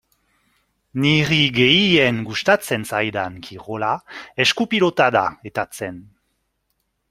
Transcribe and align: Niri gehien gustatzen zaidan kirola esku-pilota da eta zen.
Niri 1.03 1.41
gehien 1.57 2.23
gustatzen 2.31 2.87
zaidan 2.93 3.37
kirola 3.49 3.91
esku-pilota 4.47 5.11
da 5.21 5.25
eta 5.51 5.71
zen. 5.83 6.05